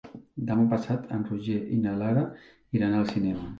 [0.45, 2.25] Demà passat en Roger i na Lara
[2.81, 3.49] iran al cinema.